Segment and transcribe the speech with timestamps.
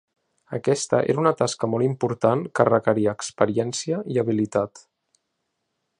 [0.57, 4.87] Aquesta era una tasca molt important que requeria experiència i habilitat.